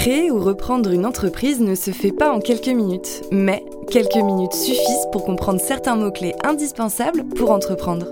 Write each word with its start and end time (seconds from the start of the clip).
Créer 0.00 0.30
ou 0.30 0.40
reprendre 0.40 0.92
une 0.92 1.04
entreprise 1.04 1.60
ne 1.60 1.74
se 1.74 1.90
fait 1.90 2.10
pas 2.10 2.32
en 2.32 2.40
quelques 2.40 2.68
minutes, 2.68 3.20
mais 3.30 3.62
quelques 3.90 4.16
minutes 4.16 4.54
suffisent 4.54 5.06
pour 5.12 5.26
comprendre 5.26 5.60
certains 5.60 5.94
mots-clés 5.94 6.32
indispensables 6.42 7.26
pour 7.36 7.50
entreprendre. 7.50 8.06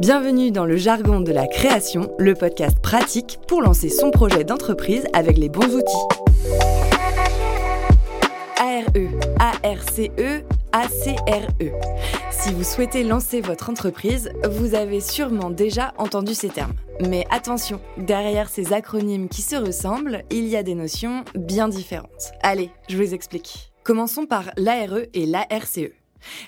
Bienvenue 0.00 0.50
dans 0.50 0.64
le 0.64 0.76
jargon 0.76 1.20
de 1.20 1.30
la 1.30 1.46
création, 1.46 2.10
le 2.18 2.34
podcast 2.34 2.80
pratique 2.80 3.38
pour 3.46 3.62
lancer 3.62 3.90
son 3.90 4.10
projet 4.10 4.42
d'entreprise 4.42 5.04
avec 5.12 5.38
les 5.38 5.48
bons 5.48 5.72
outils. 5.72 6.08
ARE, 8.58 8.90
ARCE, 9.62 10.10
ACRE. 10.72 11.50
Si 12.30 12.52
vous 12.52 12.64
souhaitez 12.64 13.04
lancer 13.04 13.40
votre 13.40 13.70
entreprise, 13.70 14.30
vous 14.48 14.74
avez 14.74 15.00
sûrement 15.00 15.50
déjà 15.50 15.92
entendu 15.98 16.34
ces 16.34 16.48
termes. 16.48 16.74
Mais 17.08 17.26
attention, 17.30 17.80
derrière 17.96 18.48
ces 18.48 18.72
acronymes 18.72 19.28
qui 19.28 19.42
se 19.42 19.56
ressemblent, 19.56 20.22
il 20.30 20.46
y 20.46 20.56
a 20.56 20.62
des 20.62 20.74
notions 20.74 21.24
bien 21.34 21.68
différentes. 21.68 22.32
Allez, 22.42 22.70
je 22.88 22.96
vous 22.96 23.14
explique. 23.14 23.72
Commençons 23.84 24.26
par 24.26 24.50
l'ARE 24.56 25.00
et 25.14 25.26
l'ARCE. 25.26 25.90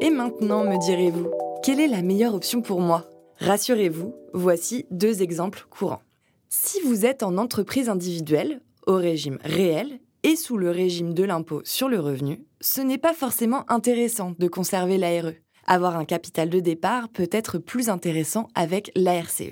Et 0.00 0.10
maintenant, 0.10 0.64
me 0.64 0.78
direz-vous, 0.78 1.30
quelle 1.62 1.80
est 1.80 1.88
la 1.88 2.02
meilleure 2.02 2.34
option 2.34 2.62
pour 2.62 2.80
moi? 2.80 3.08
Rassurez-vous, 3.40 4.14
voici 4.32 4.86
deux 4.90 5.22
exemples 5.22 5.66
courants. 5.70 6.02
Si 6.48 6.80
vous 6.80 7.04
êtes 7.04 7.22
en 7.22 7.36
entreprise 7.36 7.88
individuelle, 7.88 8.60
au 8.86 8.96
régime 8.96 9.38
réel 9.44 10.00
et 10.22 10.34
sous 10.34 10.56
le 10.56 10.70
régime 10.70 11.14
de 11.14 11.24
l'impôt 11.24 11.60
sur 11.64 11.88
le 11.88 12.00
revenu, 12.00 12.44
ce 12.60 12.80
n'est 12.80 12.98
pas 12.98 13.12
forcément 13.12 13.64
intéressant 13.70 14.34
de 14.38 14.48
conserver 14.48 14.98
l'ARE. 14.98 15.32
Avoir 15.66 15.96
un 15.96 16.04
capital 16.04 16.48
de 16.48 16.60
départ 16.60 17.08
peut 17.10 17.28
être 17.30 17.58
plus 17.58 17.90
intéressant 17.90 18.48
avec 18.54 18.90
l'ARCE. 18.96 19.42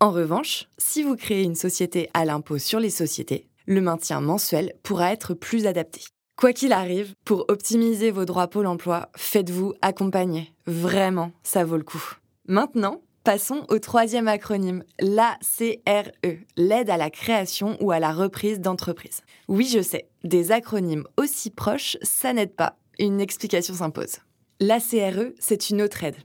En 0.00 0.10
revanche, 0.10 0.68
si 0.78 1.02
vous 1.02 1.16
créez 1.16 1.42
une 1.42 1.54
société 1.54 2.08
à 2.14 2.24
l'impôt 2.24 2.58
sur 2.58 2.80
les 2.80 2.90
sociétés, 2.90 3.48
le 3.66 3.80
maintien 3.82 4.20
mensuel 4.20 4.72
pourra 4.82 5.12
être 5.12 5.34
plus 5.34 5.66
adapté. 5.66 6.00
Quoi 6.38 6.52
qu'il 6.52 6.72
arrive, 6.72 7.14
pour 7.24 7.46
optimiser 7.48 8.12
vos 8.12 8.24
droits 8.24 8.46
Pôle 8.46 8.68
emploi, 8.68 9.08
faites-vous 9.16 9.74
accompagner. 9.82 10.52
Vraiment, 10.66 11.32
ça 11.42 11.64
vaut 11.64 11.76
le 11.76 11.82
coup. 11.82 12.12
Maintenant, 12.46 13.02
passons 13.24 13.66
au 13.70 13.80
troisième 13.80 14.28
acronyme, 14.28 14.84
l'ACRE, 15.00 16.12
l'aide 16.56 16.90
à 16.90 16.96
la 16.96 17.10
création 17.10 17.76
ou 17.80 17.90
à 17.90 17.98
la 17.98 18.12
reprise 18.12 18.60
d'entreprise. 18.60 19.22
Oui, 19.48 19.68
je 19.68 19.82
sais, 19.82 20.06
des 20.22 20.52
acronymes 20.52 21.08
aussi 21.16 21.50
proches, 21.50 21.96
ça 22.02 22.32
n'aide 22.32 22.54
pas. 22.54 22.78
Une 23.00 23.20
explication 23.20 23.74
s'impose. 23.74 24.18
L'ACRE, 24.60 25.32
c'est 25.40 25.70
une 25.70 25.82
autre 25.82 26.04
aide. 26.04 26.18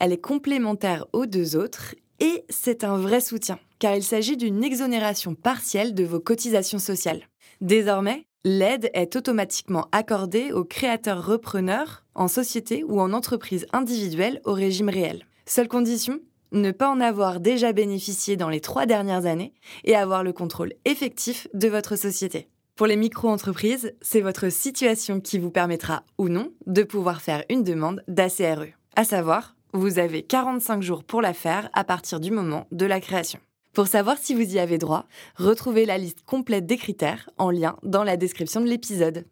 Elle 0.00 0.14
est 0.14 0.18
complémentaire 0.18 1.04
aux 1.12 1.26
deux 1.26 1.56
autres 1.56 1.94
et 2.20 2.42
c'est 2.48 2.84
un 2.84 2.96
vrai 2.96 3.20
soutien, 3.20 3.58
car 3.78 3.94
il 3.94 4.02
s'agit 4.02 4.38
d'une 4.38 4.64
exonération 4.64 5.34
partielle 5.34 5.92
de 5.92 6.04
vos 6.04 6.20
cotisations 6.20 6.78
sociales. 6.78 7.28
Désormais, 7.60 8.27
L'aide 8.44 8.90
est 8.94 9.16
automatiquement 9.16 9.88
accordée 9.90 10.52
aux 10.52 10.64
créateurs 10.64 11.26
repreneurs 11.26 12.04
en 12.14 12.28
société 12.28 12.84
ou 12.84 13.00
en 13.00 13.12
entreprise 13.12 13.66
individuelle 13.72 14.40
au 14.44 14.52
régime 14.52 14.88
réel. 14.88 15.26
Seule 15.44 15.68
condition 15.68 16.20
ne 16.52 16.70
pas 16.70 16.88
en 16.88 17.00
avoir 17.00 17.40
déjà 17.40 17.72
bénéficié 17.72 18.36
dans 18.36 18.48
les 18.48 18.60
trois 18.60 18.86
dernières 18.86 19.26
années 19.26 19.52
et 19.84 19.96
avoir 19.96 20.22
le 20.22 20.32
contrôle 20.32 20.72
effectif 20.84 21.48
de 21.52 21.68
votre 21.68 21.96
société. 21.96 22.48
Pour 22.76 22.86
les 22.86 22.96
micro-entreprises, 22.96 23.92
c'est 24.00 24.20
votre 24.20 24.50
situation 24.50 25.20
qui 25.20 25.38
vous 25.38 25.50
permettra 25.50 26.04
ou 26.16 26.28
non 26.28 26.52
de 26.66 26.84
pouvoir 26.84 27.20
faire 27.20 27.44
une 27.50 27.64
demande 27.64 28.04
d'ACRE. 28.06 28.66
À 28.94 29.04
savoir, 29.04 29.56
vous 29.72 29.98
avez 29.98 30.22
45 30.22 30.80
jours 30.80 31.02
pour 31.02 31.20
la 31.20 31.34
faire 31.34 31.68
à 31.72 31.82
partir 31.82 32.20
du 32.20 32.30
moment 32.30 32.66
de 32.70 32.86
la 32.86 33.00
création. 33.00 33.40
Pour 33.78 33.86
savoir 33.86 34.18
si 34.18 34.34
vous 34.34 34.56
y 34.56 34.58
avez 34.58 34.76
droit, 34.76 35.04
retrouvez 35.36 35.86
la 35.86 35.98
liste 35.98 36.24
complète 36.26 36.66
des 36.66 36.76
critères 36.76 37.30
en 37.38 37.48
lien 37.52 37.76
dans 37.84 38.02
la 38.02 38.16
description 38.16 38.60
de 38.60 38.66
l'épisode. 38.66 39.24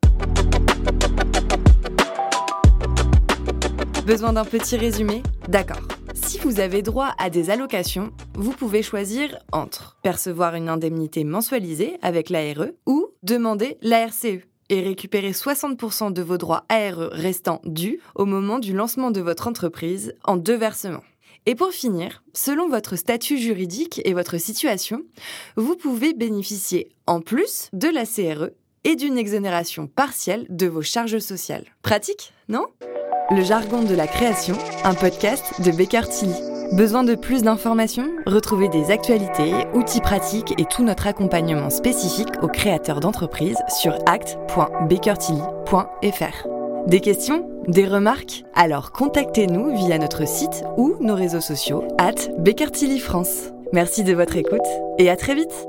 Besoin 4.06 4.34
d'un 4.34 4.44
petit 4.44 4.76
résumé? 4.76 5.24
D'accord. 5.48 5.82
Si 6.14 6.38
vous 6.38 6.60
avez 6.60 6.82
droit 6.82 7.12
à 7.18 7.28
des 7.28 7.50
allocations, 7.50 8.12
vous 8.34 8.52
pouvez 8.52 8.84
choisir 8.84 9.36
entre 9.50 9.96
percevoir 10.04 10.54
une 10.54 10.68
indemnité 10.68 11.24
mensualisée 11.24 11.98
avec 12.00 12.30
l'ARE 12.30 12.68
ou 12.86 13.08
demander 13.24 13.78
l'ARCE 13.82 14.26
et 14.68 14.80
récupérer 14.80 15.32
60% 15.32 16.12
de 16.12 16.22
vos 16.22 16.38
droits 16.38 16.66
ARE 16.68 17.08
restants 17.10 17.62
dus 17.64 17.98
au 18.14 18.26
moment 18.26 18.60
du 18.60 18.74
lancement 18.74 19.10
de 19.10 19.20
votre 19.20 19.48
entreprise 19.48 20.14
en 20.22 20.36
deux 20.36 20.56
versements. 20.56 21.02
Et 21.44 21.54
pour 21.54 21.70
finir, 21.70 22.22
selon 22.32 22.68
votre 22.68 22.96
statut 22.96 23.38
juridique 23.38 24.00
et 24.04 24.14
votre 24.14 24.38
situation, 24.38 25.02
vous 25.56 25.76
pouvez 25.76 26.14
bénéficier 26.14 26.88
en 27.06 27.20
plus 27.20 27.68
de 27.72 27.88
la 27.88 28.06
CRE 28.06 28.50
et 28.84 28.96
d'une 28.96 29.18
exonération 29.18 29.88
partielle 29.88 30.46
de 30.48 30.66
vos 30.66 30.82
charges 30.82 31.18
sociales. 31.18 31.66
Pratique, 31.82 32.32
non? 32.48 32.64
Le 33.30 33.42
jargon 33.42 33.82
de 33.82 33.94
la 33.94 34.06
création, 34.06 34.56
un 34.84 34.94
podcast 34.94 35.60
de 35.60 35.72
Baker 35.72 36.08
Tilly. 36.08 36.40
Besoin 36.72 37.04
de 37.04 37.14
plus 37.14 37.42
d'informations? 37.42 38.10
Retrouvez 38.26 38.68
des 38.68 38.90
actualités, 38.90 39.52
outils 39.74 40.00
pratiques 40.00 40.52
et 40.58 40.64
tout 40.64 40.82
notre 40.82 41.06
accompagnement 41.06 41.70
spécifique 41.70 42.42
aux 42.42 42.48
créateurs 42.48 42.98
d'entreprises 43.00 43.58
sur 43.80 43.96
act.bakertilly.fr. 44.06 46.88
Des 46.88 47.00
questions? 47.00 47.55
Des 47.68 47.84
remarques? 47.84 48.44
Alors 48.54 48.92
contactez-nous 48.92 49.74
via 49.76 49.98
notre 49.98 50.26
site 50.26 50.62
ou 50.76 50.94
nos 51.00 51.16
réseaux 51.16 51.40
sociaux 51.40 51.82
at 51.98 52.14
France. 53.00 53.50
Merci 53.72 54.04
de 54.04 54.14
votre 54.14 54.36
écoute 54.36 54.60
et 54.98 55.10
à 55.10 55.16
très 55.16 55.34
vite 55.34 55.66